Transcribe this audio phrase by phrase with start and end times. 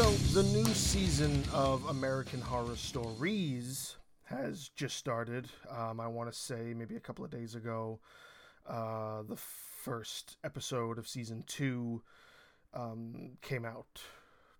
[0.00, 5.46] So, the new season of American Horror Stories has just started.
[5.68, 8.00] Um, I want to say maybe a couple of days ago,
[8.66, 12.00] uh, the first episode of season two
[12.72, 14.00] um, came out.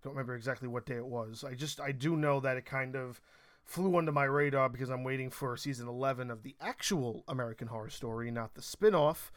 [0.04, 1.42] Don't remember exactly what day it was.
[1.42, 3.22] I just I do know that it kind of
[3.64, 7.88] flew under my radar because I'm waiting for season 11 of the actual American Horror
[7.88, 9.32] Story, not the spin-off.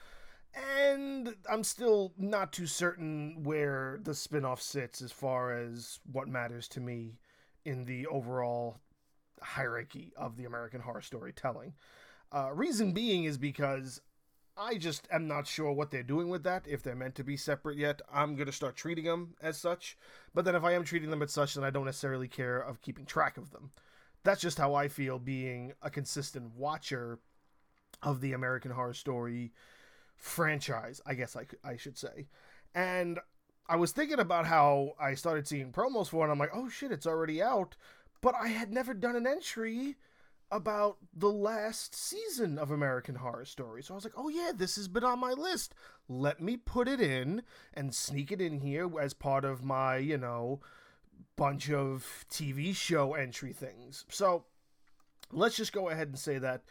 [0.56, 6.68] And I'm still not too certain where the spin-off sits as far as what matters
[6.70, 7.18] to me
[7.66, 8.78] in the overall
[9.42, 11.74] hierarchy of the American Horror storytelling.
[12.32, 14.02] Uh, reason being is because
[14.56, 16.68] I just am not sure what they're doing with that.
[16.68, 19.98] If they're meant to be separate yet, I'm going to start treating them as such.
[20.34, 22.82] But then if I am treating them as such, then I don't necessarily care of
[22.82, 23.72] keeping track of them.
[24.24, 27.20] That's just how I feel being a consistent watcher
[28.04, 29.54] of the American Horror Story
[30.18, 32.28] franchise, I guess I, I should say.
[32.76, 33.20] And
[33.68, 36.92] I was thinking about how I started seeing promos for it, I'm like, oh shit,
[36.92, 37.76] it's already out.
[38.22, 39.98] But I had never done an entry
[40.52, 43.82] about the last season of American Horror Story.
[43.82, 45.74] So I was like, oh yeah, this has been on my list.
[46.08, 47.42] Let me put it in
[47.74, 50.62] and sneak it in here as part of my, you know,
[51.36, 54.06] bunch of TV show entry things.
[54.10, 54.46] So
[55.32, 56.62] let's just go ahead and say that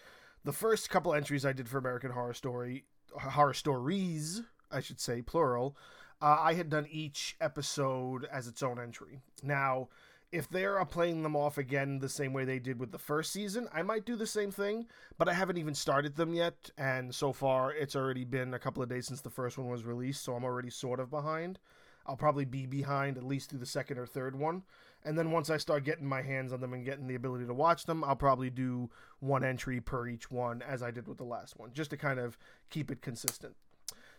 [0.45, 2.85] the first couple entries I did for American Horror Story,
[3.17, 5.77] Horror Stories, I should say, plural,
[6.21, 9.21] uh, I had done each episode as its own entry.
[9.43, 9.89] Now,
[10.31, 13.69] if they're playing them off again the same way they did with the first season,
[13.73, 14.87] I might do the same thing,
[15.19, 18.83] but I haven't even started them yet, and so far it's already been a couple
[18.83, 21.59] of days since the first one was released, so I'm already sort of behind.
[22.07, 24.63] I'll probably be behind at least through the second or third one.
[25.05, 27.55] And then once I start getting my hands on them and getting the ability to
[27.55, 31.25] watch them, I'll probably do one entry per each one as I did with the
[31.25, 32.39] last one, just to kind of
[32.71, 33.55] keep it consistent.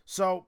[0.05, 0.45] So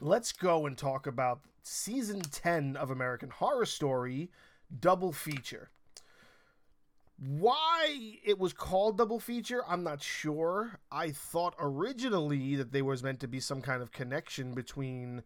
[0.00, 4.30] let's go and talk about season 10 of American Horror Story
[4.80, 5.70] double feature.
[7.18, 10.78] Why it was called double feature, I'm not sure.
[10.92, 15.22] I thought originally that there was meant to be some kind of connection between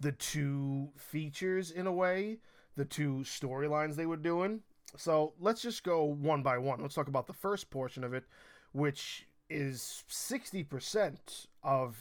[0.00, 2.38] the two features in a way,
[2.76, 4.60] the two storylines they were doing.
[4.96, 6.80] So let's just go one by one.
[6.80, 8.24] Let's talk about the first portion of it,
[8.72, 11.96] which is 60% of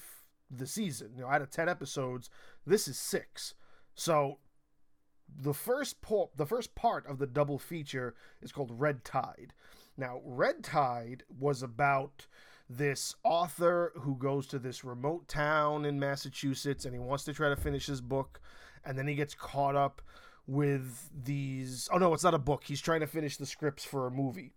[0.49, 1.11] the season.
[1.15, 2.29] You know, out of 10 episodes,
[2.65, 3.53] this is six.
[3.95, 4.39] So
[5.33, 9.53] the first po- the first part of the double feature is called Red Tide.
[9.97, 12.27] Now, Red Tide was about
[12.69, 17.49] this author who goes to this remote town in Massachusetts and he wants to try
[17.49, 18.39] to finish his book
[18.85, 20.01] and then he gets caught up
[20.47, 22.63] with these oh no it's not a book.
[22.66, 24.53] He's trying to finish the scripts for a movie.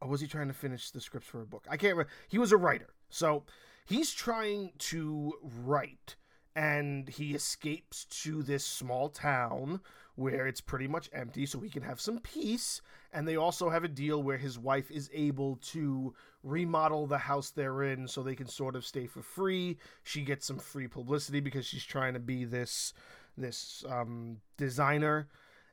[0.00, 1.66] Or was he trying to finish the scripts for a book?
[1.68, 2.94] I can't remember he was a writer.
[3.10, 3.44] So
[3.84, 6.16] he's trying to write
[6.56, 9.80] and he escapes to this small town
[10.16, 13.84] where it's pretty much empty so he can have some peace and they also have
[13.84, 18.34] a deal where his wife is able to remodel the house they're in so they
[18.34, 19.76] can sort of stay for free.
[20.02, 22.92] She gets some free publicity because she's trying to be this
[23.36, 25.28] this um, designer.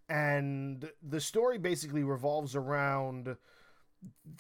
[0.10, 3.36] And the story basically revolves around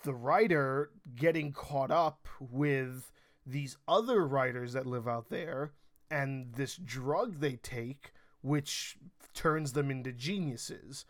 [0.04, 3.12] the writer getting caught up with
[3.46, 5.72] these other writers that live out there
[6.12, 8.12] and this drug they take
[8.42, 8.98] which
[9.34, 11.06] turns them into geniuses.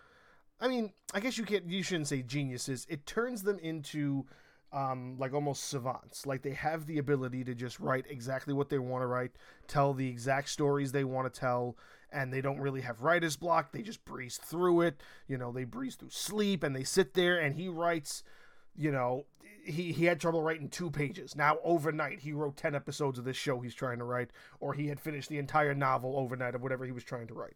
[0.59, 2.85] I mean i guess you can't you shouldn't say geniuses.
[2.89, 4.25] It turns them into
[4.73, 6.25] um, like almost savants.
[6.25, 9.31] Like they have the ability to just write exactly what they want to write
[9.67, 11.77] tell the exact stories they want to tell
[12.11, 15.63] and they don't really have writer's block they just breeze through it you know they
[15.63, 18.23] breeze through sleep and they sit there and he writes
[18.75, 19.25] you know
[19.67, 21.35] he, he had trouble writing two pages.
[21.35, 24.87] Now, overnight, he wrote 10 episodes of this show he's trying to write, or he
[24.87, 27.55] had finished the entire novel overnight of whatever he was trying to write.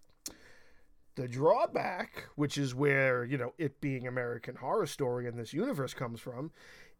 [1.15, 5.93] The drawback, which is where, you know, it being American Horror Story in this universe
[5.93, 6.51] comes from,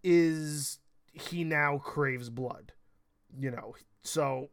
[0.04, 0.80] is
[1.14, 2.74] he now craves blood.
[3.38, 4.50] You know, so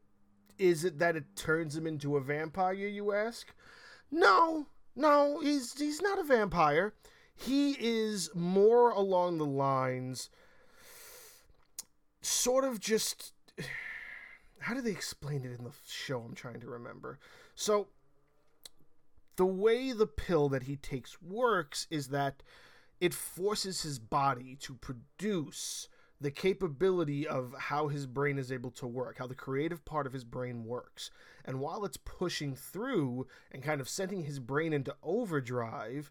[0.59, 3.53] is it that it turns him into a vampire, you ask?
[4.11, 4.67] No,
[4.97, 6.95] no, he's he's not a vampire.
[7.35, 10.31] He is more along the lines
[12.21, 13.33] sort of just
[14.61, 17.19] how do they explain it in the show I'm trying to remember.
[17.55, 17.89] So
[19.37, 22.43] the way the pill that he takes works is that
[23.01, 25.89] it forces his body to produce
[26.21, 30.13] the capability of how his brain is able to work, how the creative part of
[30.13, 31.11] his brain works.
[31.45, 36.11] And while it's pushing through and kind of sending his brain into overdrive,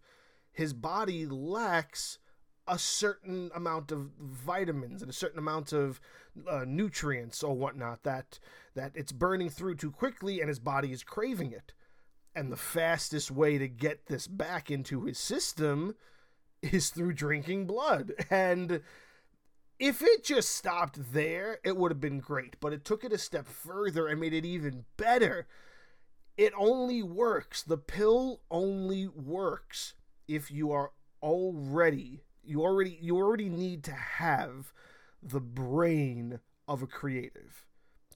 [0.51, 2.19] his body lacks
[2.67, 5.99] a certain amount of vitamins and a certain amount of
[6.49, 8.39] uh, nutrients or whatnot that
[8.75, 11.73] that it's burning through too quickly and his body is craving it
[12.35, 15.95] And the fastest way to get this back into his system
[16.61, 18.13] is through drinking blood.
[18.29, 18.81] And
[19.79, 22.57] if it just stopped there, it would have been great.
[22.59, 25.47] But it took it a step further and made it even better.
[26.37, 27.63] It only works.
[27.63, 29.93] The pill only works
[30.27, 30.91] if you are
[31.21, 34.71] already you already you already need to have
[35.21, 37.66] the brain of a creative.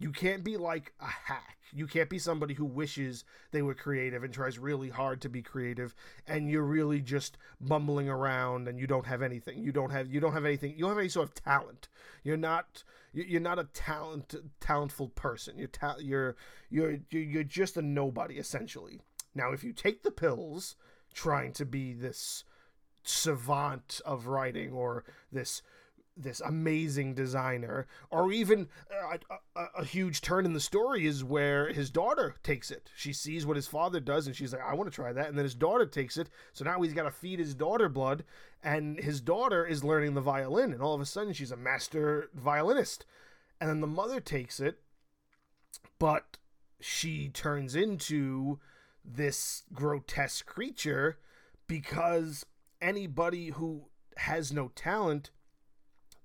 [0.01, 1.59] You can't be like a hack.
[1.71, 5.43] You can't be somebody who wishes they were creative and tries really hard to be
[5.43, 5.93] creative
[6.27, 9.59] and you're really just bumbling around and you don't have anything.
[9.59, 10.71] You don't have you don't have anything.
[10.71, 11.87] You don't have any sort of talent.
[12.23, 12.83] You're not
[13.13, 15.57] you're not a talent talentful person.
[15.59, 16.35] You're ta- you're
[16.71, 19.01] you're you're just a nobody essentially.
[19.35, 20.75] Now if you take the pills
[21.13, 22.43] trying to be this
[23.03, 25.61] savant of writing or this
[26.17, 31.23] this amazing designer or even uh, a, a, a, huge turn in the story is
[31.23, 32.89] where his daughter takes it.
[32.95, 35.37] She sees what his father does and she's like i want to try that and
[35.37, 36.29] then his daughter takes it.
[36.53, 38.23] So now he's got to feed his daughter blood
[38.61, 42.29] and his daughter is learning the violin and all of a sudden she's a master
[42.33, 43.05] violinist.
[43.59, 44.79] And then the mother takes it
[45.97, 46.37] but
[46.79, 48.59] she turns into
[49.05, 51.19] this grotesque creature
[51.67, 52.45] because
[52.81, 53.85] anybody who
[54.17, 55.31] has no talent,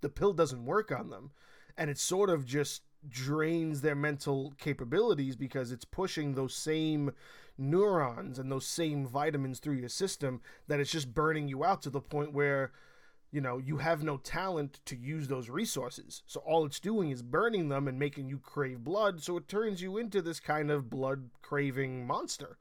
[0.07, 1.33] the pill doesn't work on them.
[1.77, 7.11] And it sort of just drains their mental capabilities because it's pushing those same
[7.59, 11.91] neurons and those same vitamins through your system that it's just burning you out to
[11.91, 12.71] the point where
[13.33, 16.23] you know you have no talent to use those resources.
[16.29, 19.21] So all it's doing is burning them and making you crave blood.
[19.21, 22.59] So it turns you into this kind of blood craving monster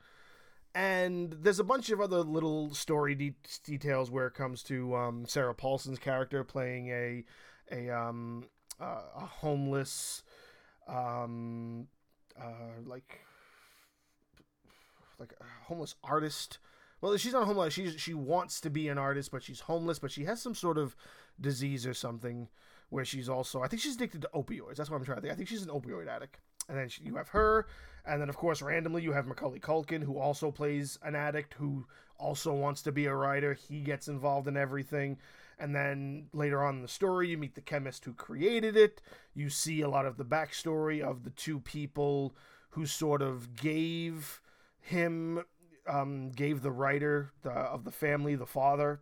[0.75, 3.33] and there's a bunch of other little story de-
[3.63, 7.23] details where it comes to um, Sarah Paulson's character playing a
[7.71, 8.43] a um,
[8.79, 10.21] uh, a homeless
[10.87, 11.87] um,
[12.39, 13.21] uh, like
[15.17, 16.59] like a homeless artist.
[16.99, 17.73] Well, she's not homeless.
[17.73, 19.97] She's she wants to be an artist, but she's homeless.
[19.97, 20.93] But she has some sort of
[21.39, 22.49] disease or something
[22.89, 23.61] where she's also.
[23.61, 24.75] I think she's addicted to opioids.
[24.75, 25.33] That's what I'm trying to think.
[25.33, 26.39] I think she's an opioid addict.
[26.67, 27.67] And then you have her,
[28.05, 31.85] and then, of course, randomly, you have Macaulay Culkin, who also plays an addict who
[32.17, 33.53] also wants to be a writer.
[33.53, 35.17] He gets involved in everything.
[35.57, 39.01] And then later on in the story, you meet the chemist who created it.
[39.33, 42.35] You see a lot of the backstory of the two people
[42.71, 44.41] who sort of gave
[44.79, 45.43] him,
[45.87, 49.01] um, gave the writer the, of the family, the father,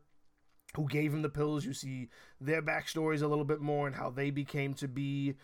[0.76, 1.66] who gave him the pills.
[1.66, 5.36] You see their backstories a little bit more and how they became to be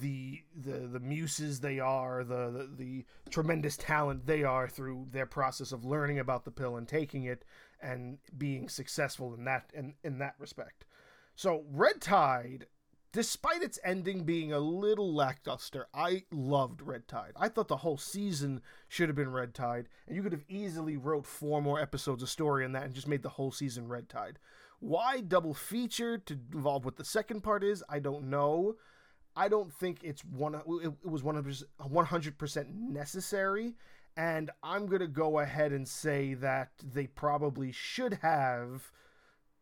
[0.00, 5.26] the the the muses they are, the, the, the tremendous talent they are through their
[5.26, 7.44] process of learning about the pill and taking it
[7.82, 10.84] and being successful in that in, in that respect.
[11.34, 12.66] So Red Tide,
[13.12, 17.32] despite its ending being a little lackluster, I loved Red Tide.
[17.36, 20.96] I thought the whole season should have been Red Tide, and you could have easily
[20.96, 24.08] wrote four more episodes of story in that and just made the whole season Red
[24.08, 24.38] Tide.
[24.80, 28.76] Why double feature to involve what the second part is, I don't know.
[29.36, 30.54] I don't think it's one.
[30.54, 33.74] It, was one hundred percent necessary,
[34.16, 38.90] and I'm gonna go ahead and say that they probably should have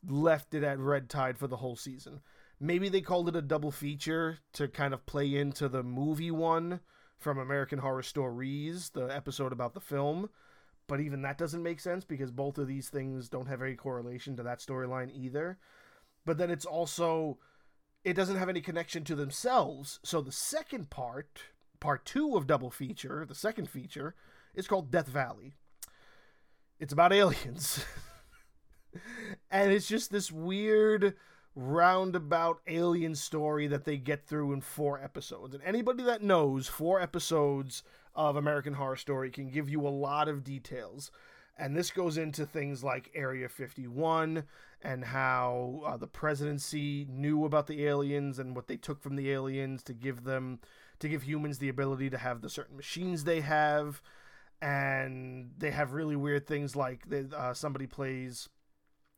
[0.06, 2.20] left it at Red Tide for the whole season.
[2.60, 6.80] Maybe they called it a double feature to kind of play into the movie one
[7.18, 10.30] from American Horror Stories, the episode about the film.
[10.86, 14.36] But even that doesn't make sense because both of these things don't have any correlation
[14.36, 15.58] to that storyline either.
[16.24, 17.38] But then it's also
[18.08, 20.00] it doesn't have any connection to themselves.
[20.02, 21.42] So the second part,
[21.78, 24.14] part two of Double Feature, the second feature,
[24.54, 25.52] is called Death Valley.
[26.80, 27.84] It's about aliens.
[29.50, 31.16] and it's just this weird
[31.54, 35.54] roundabout alien story that they get through in four episodes.
[35.54, 37.82] And anybody that knows four episodes
[38.14, 41.10] of American Horror Story can give you a lot of details.
[41.58, 44.44] And this goes into things like Area 51
[44.82, 49.30] and how uh, the presidency knew about the aliens and what they took from the
[49.30, 50.60] aliens to give them
[51.00, 54.02] to give humans the ability to have the certain machines they have
[54.60, 57.02] and they have really weird things like
[57.36, 58.48] uh, somebody plays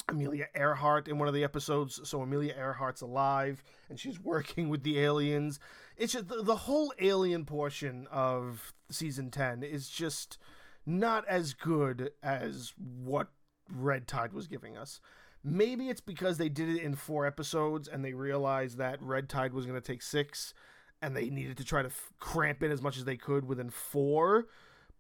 [0.09, 2.01] Amelia Earhart in one of the episodes.
[2.05, 5.59] So Amelia Earhart's alive and she's working with the aliens.
[5.97, 10.39] It's just the, the whole alien portion of season 10 is just
[10.85, 13.29] not as good as what
[13.73, 15.01] Red Tide was giving us.
[15.43, 19.55] Maybe it's because they did it in four episodes and they realized that Red Tide
[19.55, 20.53] was going to take six
[21.01, 23.71] and they needed to try to f- cramp in as much as they could within
[23.71, 24.49] four.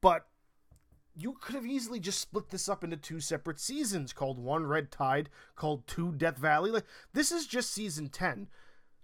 [0.01, 0.27] But
[1.15, 4.91] you could have easily just split this up into two separate seasons called one Red
[4.91, 6.71] Tide, called two Death Valley.
[6.71, 8.49] Like this is just season 10.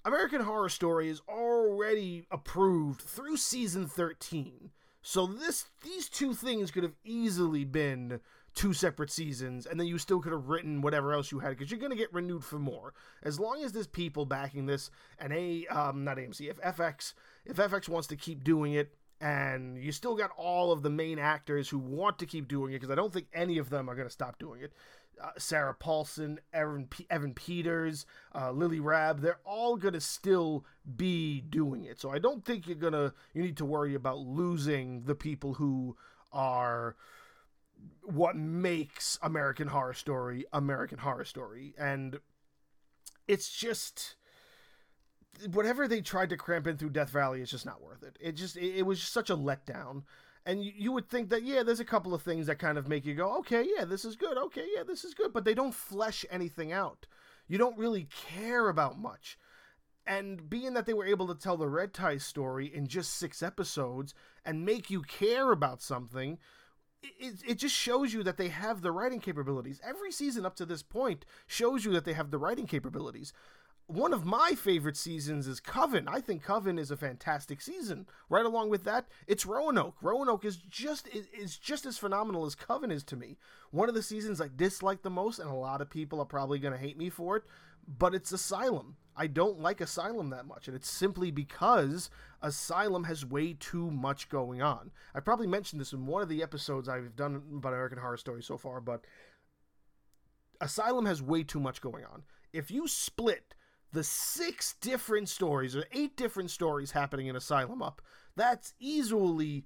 [0.06, 4.70] American Horror Story is already approved through season 13.
[5.02, 8.20] So this these two things could have easily been
[8.56, 11.70] two separate seasons, and then you still could have written whatever else you had because
[11.70, 12.94] you're going to get renewed for more.
[13.22, 17.12] As long as there's people backing this, and a um, not AMC, if FX
[17.44, 21.18] if FX wants to keep doing it, and you still got all of the main
[21.18, 23.94] actors who want to keep doing it because I don't think any of them are
[23.94, 24.72] going to stop doing it.
[25.22, 30.66] Uh, Sarah Paulson, Evan, P- Evan Peters, uh, Lily Rabe, they're all going to still
[30.96, 31.98] be doing it.
[31.98, 35.54] So I don't think you're going to, you need to worry about losing the people
[35.54, 35.96] who
[36.34, 36.96] are
[38.02, 41.74] what makes American Horror Story American Horror Story.
[41.78, 42.20] And
[43.26, 44.16] it's just
[45.52, 48.16] whatever they tried to cramp in through Death Valley is just not worth it.
[48.20, 50.02] It just it, was just such a letdown.
[50.44, 52.88] And you, you would think that yeah, there's a couple of things that kind of
[52.88, 54.38] make you go, okay, yeah, this is good.
[54.38, 57.06] Okay, yeah, this is good, but they don't flesh anything out.
[57.48, 59.38] You don't really care about much.
[60.06, 63.42] And being that they were able to tell the Red Tide story in just six
[63.42, 64.14] episodes
[64.44, 66.38] and make you care about something,
[67.18, 69.80] it, it just shows you that they have the writing capabilities.
[69.84, 73.32] Every season up to this point shows you that they have the writing capabilities
[73.88, 76.08] one of my favorite seasons is Coven.
[76.08, 78.06] I think Coven is a fantastic season.
[78.28, 79.96] Right along with that, it's Roanoke.
[80.02, 83.36] Roanoke is just is, just as phenomenal as Coven is to me.
[83.70, 86.58] One of the seasons I dislike the most, and a lot of people are probably
[86.58, 87.44] going to hate me for it,
[87.86, 88.96] but it's Asylum.
[89.16, 92.10] I don't like Asylum that much, and it's simply because
[92.42, 94.90] Asylum has way too much going on.
[95.14, 98.42] I probably mentioned this in one of the episodes I've done about American Horror Story
[98.42, 99.04] so far, but
[100.60, 102.24] Asylum has way too much going on.
[102.52, 103.54] If you split
[103.96, 108.02] the six different stories or eight different stories happening in Asylum up,
[108.36, 109.64] that's easily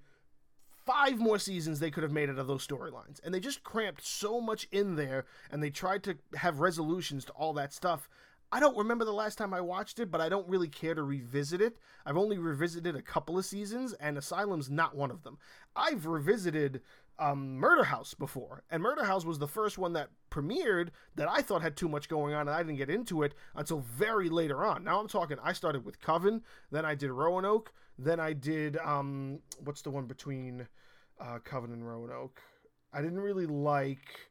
[0.87, 3.19] five more seasons they could have made out of those storylines.
[3.25, 7.33] And they just cramped so much in there and they tried to have resolutions to
[7.33, 8.09] all that stuff.
[8.53, 11.03] I don't remember the last time I watched it, but I don't really care to
[11.03, 11.77] revisit it.
[12.05, 15.39] I've only revisited a couple of seasons, and Asylum's not one of them.
[15.77, 16.81] I've revisited
[17.21, 21.43] um, Murder House before, and Murder House was the first one that premiered that I
[21.43, 24.65] thought had too much going on, and I didn't get into it until very later
[24.65, 24.83] on.
[24.83, 25.37] Now I'm talking.
[25.43, 26.43] I started with Coven,
[26.73, 30.67] then I did Roanoke, then I did um, what's the one between
[31.21, 32.41] uh, Coven and Roanoke?
[32.93, 34.29] I didn't really like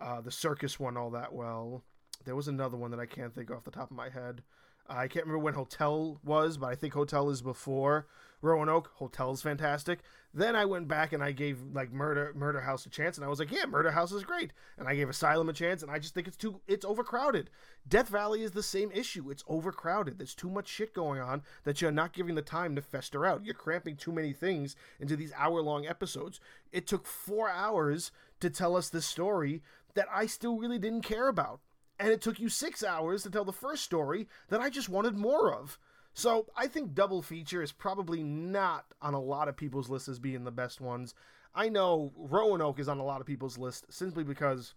[0.00, 1.84] uh, the circus one all that well.
[2.24, 4.42] There was another one that I can't think off the top of my head.
[4.88, 8.06] I can't remember when Hotel was, but I think Hotel is before
[8.40, 8.90] Roanoke.
[8.94, 10.00] Hotel's fantastic.
[10.34, 13.28] Then I went back and I gave like Murder Murder House a chance, and I
[13.28, 14.52] was like, yeah, Murder House is great.
[14.76, 17.50] And I gave Asylum a chance, and I just think it's too it's overcrowded.
[17.88, 19.30] Death Valley is the same issue.
[19.30, 20.18] It's overcrowded.
[20.18, 23.44] There's too much shit going on that you're not giving the time to fester out.
[23.44, 26.40] You're cramping too many things into these hour long episodes.
[26.72, 28.10] It took four hours
[28.40, 29.62] to tell us this story
[29.94, 31.60] that I still really didn't care about.
[32.02, 35.16] And it took you six hours to tell the first story that I just wanted
[35.16, 35.78] more of.
[36.14, 40.18] So I think Double Feature is probably not on a lot of people's lists as
[40.18, 41.14] being the best ones.
[41.54, 44.74] I know Roanoke is on a lot of people's list simply because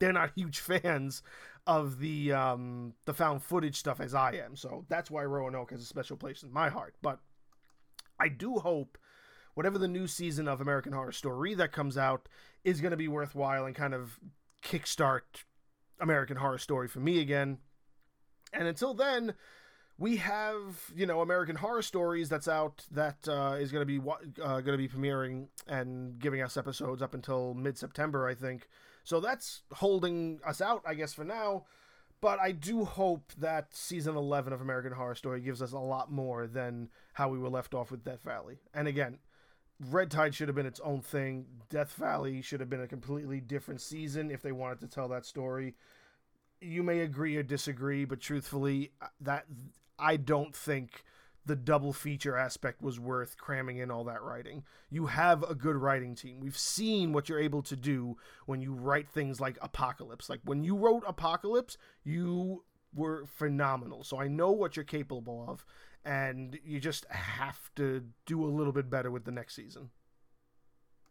[0.00, 1.22] they're not huge fans
[1.64, 4.56] of the um, the found footage stuff as I am.
[4.56, 6.96] So that's why Roanoke has a special place in my heart.
[7.02, 7.20] But
[8.18, 8.98] I do hope
[9.54, 12.28] whatever the new season of American Horror Story that comes out
[12.64, 14.18] is going to be worthwhile and kind of
[14.60, 15.44] kickstart
[16.02, 17.58] American Horror Story for me again.
[18.52, 19.34] And until then,
[19.98, 24.10] we have you know American Horror Stories that's out that uh, is going to be
[24.42, 28.68] uh, going to be premiering and giving us episodes up until mid September, I think.
[29.04, 31.64] So that's holding us out, I guess, for now.
[32.20, 36.12] But I do hope that season 11 of American Horror Story gives us a lot
[36.12, 38.60] more than how we were left off with Death Valley.
[38.72, 39.18] And again,
[39.80, 41.46] Red Tide should have been its own thing.
[41.68, 45.26] Death Valley should have been a completely different season if they wanted to tell that
[45.26, 45.74] story.
[46.60, 49.46] You may agree or disagree, but truthfully, uh, that
[49.98, 51.04] I don't think
[51.44, 54.62] the double feature aspect was worth cramming in all that writing.
[54.90, 56.38] You have a good writing team.
[56.38, 60.30] We've seen what you're able to do when you write things like Apocalypse.
[60.30, 62.62] Like when you wrote Apocalypse, you
[62.94, 64.04] were phenomenal.
[64.04, 65.64] So I know what you're capable of,
[66.04, 69.90] and you just have to do a little bit better with the next season.